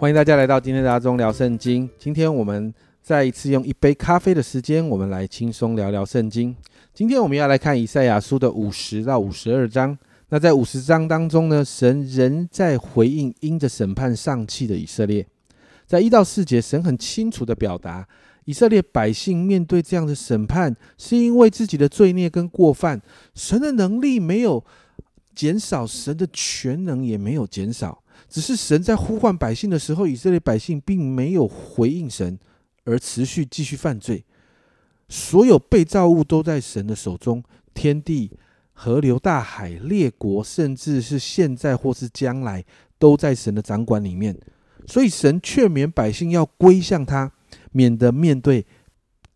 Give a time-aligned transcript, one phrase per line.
[0.00, 1.90] 欢迎大家来到今天的阿忠聊圣经。
[1.98, 6.54] 今天我们再一次用一杯咖啡的时间，我们来轻松聊聊圣经。
[6.94, 9.98] 今天我们要来看以赛亚书的五十到五十二章。
[10.28, 15.26] 那在五十章当中呢，神仍在回应因着审判丧气的以色列。
[15.84, 18.06] 在一到四节，神很清楚的表达，
[18.44, 23.02] 以色列百姓面对这样的审判，是因为自己的罪孽跟过犯，
[23.34, 24.64] 神的能力没有
[25.34, 28.00] 减少，神的全能也没有减少。
[28.28, 32.38] 只是神在呼唤百姓的时候，以色列百姓并没有回应神，
[32.84, 34.24] 而持续继续犯罪。
[35.08, 37.42] 所有被造物都在神的手中，
[37.72, 38.30] 天地、
[38.72, 42.64] 河流、大海、列国，甚至是现在或是将来，
[42.98, 44.38] 都在神的掌管里面。
[44.86, 47.32] 所以神劝勉百姓要归向他，
[47.72, 48.66] 免得面对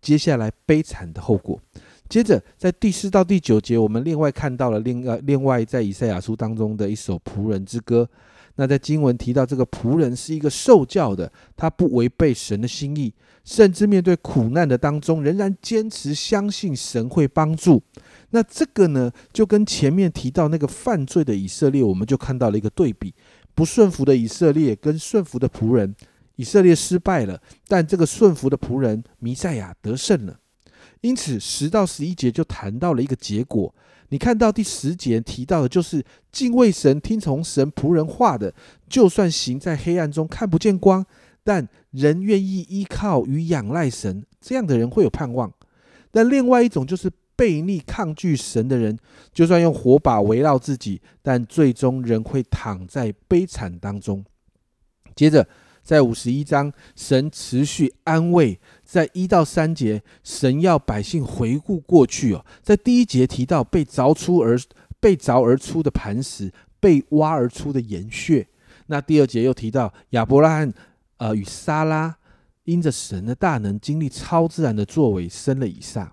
[0.00, 1.60] 接下来悲惨的后果。
[2.08, 8.08] 接着，在第四到第九节，我们另外看到了另外另外在以赛亚书当中的一首仆人之歌。
[8.56, 13.12] 那在经文提到，这个仆人是一个受教的，他不违背神的心意，
[13.44, 17.82] 甚至面对苦难的当中，仍然坚持相信神会帮助。
[18.30, 23.14] 那这个呢，就跟前面提到那个犯罪的以色列，我们就看到了一个对比：
[23.54, 25.94] 不顺服的以色列跟顺服的仆人，
[26.36, 30.38] 以色列失败了，但这个顺服的仆人弥赛亚得胜了。
[31.02, 33.74] 因此，十到十一节就谈到了一个结果。
[34.10, 38.52] 你看到第十节提到的，就是敬畏神、听从神仆人话的，
[38.88, 41.06] 就算行在黑暗中看不见光，
[41.42, 45.50] 但人愿意依靠与仰赖神，这样的人会有盼望。
[46.10, 48.98] 但另外一种就是背逆抗拒神的人，
[49.32, 54.24] 就算用火把围绕自己，但最终仍会躺在悲惨当中。
[55.14, 55.48] 接着。
[55.82, 62.44] 在五十一章，神持续安慰；在一到三节，神要百姓回顾过去哦。
[62.62, 64.58] 在第一节提到被凿出而
[65.00, 68.46] 被凿而出的磐石，被挖而出的岩穴。
[68.86, 70.72] 那第二节又提到亚伯拉罕
[71.16, 72.16] 呃与撒拉
[72.64, 76.12] 因着神的大能，经历超自然的作为，生了以撒，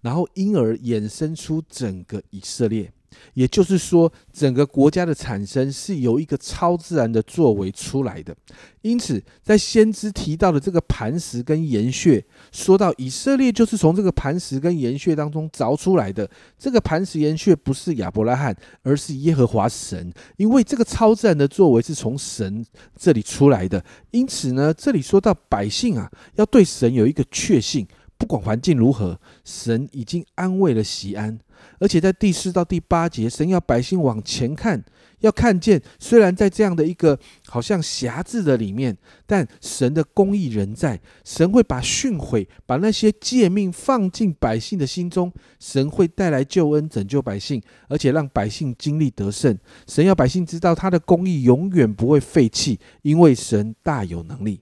[0.00, 2.92] 然后因而衍生出整个以色列。
[3.34, 8.34] 也就是说，整个国家的产生是由一个超自然的作为出来的。
[8.82, 16.28] 因此，在先知提到的这个磐石跟岩穴，说到以色列就是从这个磐石跟岩穴当中凿出来的。
[16.58, 22.64] 这个磐石岩穴不是亚伯拉罕，而是耶和华神，因为这个超自然的作为是从神
[22.96, 23.84] 这里出来的。
[24.10, 27.86] 因此呢，这里说到百姓啊，要对神有一个确信。
[28.18, 31.36] 不管环境如何，神已经安慰了西安，
[31.78, 34.82] 而且在第四到第八节，神要百姓往前看，
[35.20, 38.96] 要看见，虽然在这样的一个好像狭制的里面，
[39.26, 41.00] 但神的公义仍在。
[41.24, 49.56] 神会把训诲，把那些诫命放进百姓的心中，神会带来救恩，拯救百姓，而且让百姓经历得胜。
[49.86, 54.60] 神要百姓知道，他的公义永远不会废弃，因为神大有能力。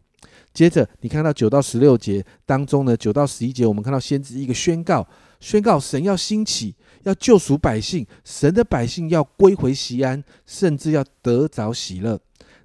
[0.53, 5.07] 接着，你看到九到十六节当中呢，九到十一节，我们看到先知一个宣告，
[5.39, 12.19] 宣告神要兴起，要救赎百姓，神的百姓要归回西安，甚至要得着喜乐。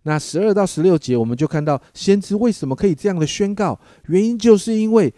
[0.04, 5.14] 那十二到十六节，我们就看到先知为什么可以这样的宣告，原因就是因为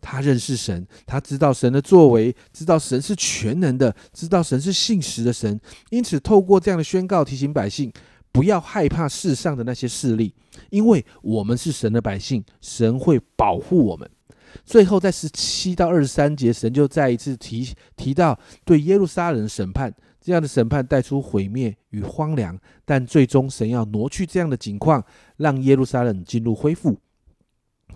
[0.00, 7.92] 他认识神，他知道神的作为，知道神是全能的，知道神是信实的神，因此透过这样的宣告，提醒百姓。
[8.32, 10.34] 不要害怕世上的那些势力，
[10.68, 14.10] 因为我们是神的百姓，神会保护我们。
[14.64, 25.04] 最后，在十七到二十三节，神就再一次提提到对耶路撒冷审判，这样的审判带出毁灭与荒凉，但最终神要挪去这样的景况，
[25.36, 26.98] 让耶路撒冷进入恢复。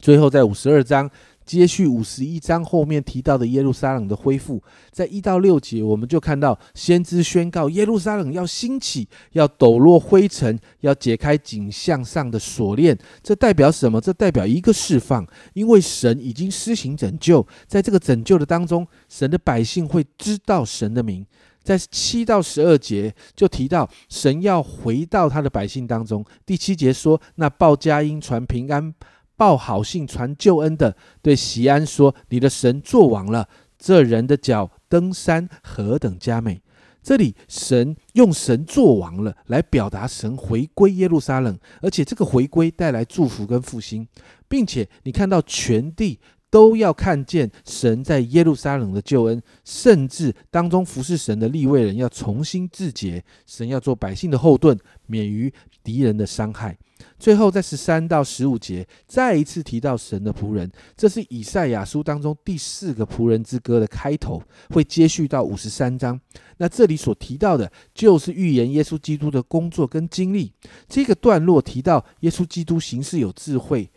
[0.00, 1.10] 最后，在五十二章。
[1.44, 4.62] 接续五十一章后面提到的耶路撒冷的恢复，
[4.92, 12.96] 在一到六节，我们就看到先知宣告耶路撒冷要兴起，要抖落灰尘，要解开颈项上的锁链。
[13.22, 14.00] 这代表什么？
[14.00, 21.26] 这代表一个释放，因为神已经施行拯救，在这个拯救的当中，神的百姓会知道神的名。
[21.62, 26.24] 在七到十二节就提到神要回到他的百姓当中。
[26.46, 28.94] 第七节说：“那报佳音传平安。”
[29.40, 33.48] 报好信传救恩的，对席安说：“你的神作王了。
[33.78, 36.60] 这人的脚登山何等佳美！”
[37.02, 44.06] 这里神用神作王了来表达神回归耶路撒冷，而且这个回归带来祝福跟复兴，
[44.46, 46.20] 并且你看到全地
[46.50, 55.50] 都要看见神在耶路撒冷的救恩，甚至当中服侍神的立位人要重新自洁，神要做百姓的后盾，免于
[55.82, 56.76] 敌人的伤害。
[57.20, 66.18] 最后在十三到十五节再一次提到神的仆人，这是以赛亚书当中第四个仆人之歌的开头，会接续到五十三章。
[66.56, 70.50] 那这里所提到的，就是预言耶稣基督的工作跟经历。
[70.88, 73.90] 这个段落提到耶稣基督行事有智慧，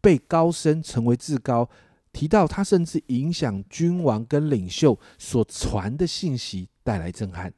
[0.00, 1.68] 被高升成为至高，
[2.12, 7.52] 提到他甚至影响君王跟领袖所传的信息，带来震撼。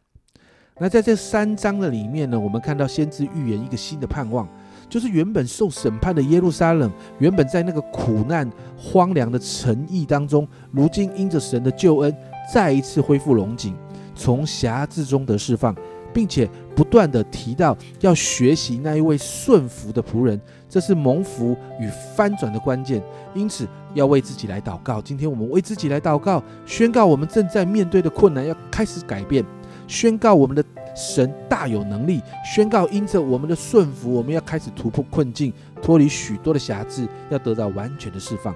[0.79, 4.49] 那在这三章的里面呢，我们看到先知预言一个新的盼望。
[4.93, 8.47] 就是原本受审判的耶路撒冷，原本在那个苦难、
[8.77, 12.15] 荒凉的城邑当中，如今因着神的救恩，
[12.53, 13.75] 再一次恢复龙井，
[14.15, 15.75] 从辖制中得释放，
[16.13, 16.47] 并且
[16.77, 23.03] 不断的提到要学习那一位顺服的仆人，这是蒙福与翻转的关键。
[23.33, 25.01] 因此，要为自己来祷告。
[25.01, 29.43] 今天我们为自己来祷告，宣告我们正在面对的困难要开始改变，
[29.89, 30.63] 宣告我们的。
[30.95, 38.55] 神大有能力宣告，因着我们的顺服，我们要开始突破困境，脱离许多的辖制，要得到完全的释放。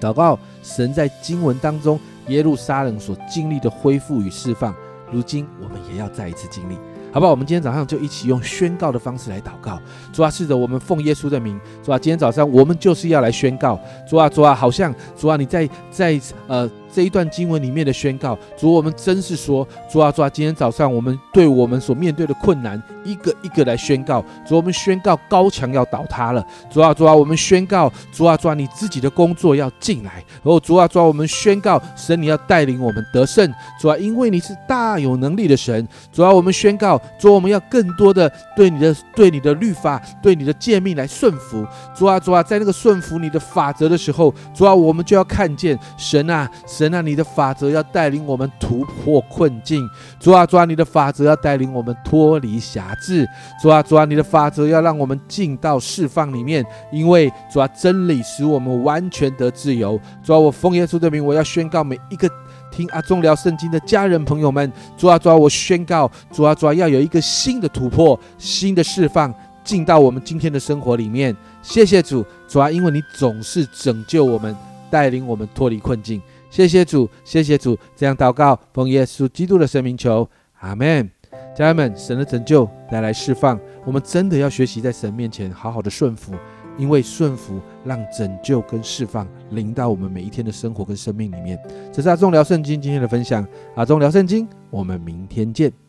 [0.00, 1.98] 祷告，神在经文当中
[2.28, 4.74] 耶路撒冷所经历的恢复与释放，
[5.10, 6.76] 如今我们也要再一次经历。
[7.10, 7.30] 好不好？
[7.30, 9.80] 我们今天早上就一起用宣告的方式来祷告。
[10.12, 11.58] 主啊，是的，我们奉耶稣的名。
[11.82, 13.80] 主啊，今天早上我们就是要来宣告。
[14.06, 16.70] 主啊，主啊，好像主啊，你在在呃。
[16.92, 24.24] 这一段经文里面的宣告，主，我们真是说，主啊，主啊，今天早上我们对我们所面对的困难，一个一个来宣告。
[24.46, 26.44] 主，我们宣告高墙要倒塌了。
[26.70, 30.24] 主啊，主啊，我们宣告，主啊，主啊，你自己的工作要进来。
[30.42, 33.52] 哦，主啊，主啊，我们宣告，神你要带领我们得胜。
[33.80, 35.86] 主啊，因为你是大有能力的神。
[36.12, 41.66] 主啊，我们宣告，主，我们要更多的对你的、对你的律法、对你的诫命来顺服。
[41.94, 46.50] 主啊，主啊，在那个顺服你的法则的时候，主啊，我们就要看见神啊。
[46.78, 49.82] 神啊，你的法则要带领我们突破困境；
[50.20, 53.24] 主啊，主啊，你的法则要带领我们脱离辖制；
[53.60, 56.64] 主啊，主啊，你的法则要让我们进到释放里面。
[56.92, 60.00] 因为主啊，真理使我们完全得自由。
[60.22, 62.30] 主啊，我奉耶稣的名，我要宣告每一个
[62.70, 69.34] 听阿忠聊圣经的家人朋友们：主啊，主啊，我宣告，主啊，主啊，要有一个新的突破、新的释放
[69.64, 71.36] 进到我们今天的生活里面。
[71.60, 74.54] 谢谢主，主啊，因为你总是拯救我们，
[74.88, 76.22] 带领我们脱离困境。
[76.50, 80.28] 谢谢主，谢谢主，这样祷告，奉耶稣基督的圣名求，
[80.60, 81.10] 阿门。
[81.54, 86.32] 家人们，神的拯救带来释放，我们真的要学习在神面前好好的顺服，
[86.78, 91.60] 因为顺服让拯救跟释放临到我们每一天的生活跟生命里面。
[91.92, 95.87] 这是阿忠聊圣经今天的分享，阿忠聊圣经，我们明天见。